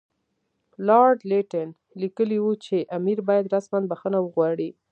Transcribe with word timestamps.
لارډ 0.87 1.19
لیټن 1.29 1.67
لیکلي 2.01 2.39
وو 2.41 2.53
چې 2.65 2.77
امیر 2.97 3.19
باید 3.27 3.51
رسماً 3.55 3.79
بخښنه 3.91 4.19
وغواړي. 4.21 4.69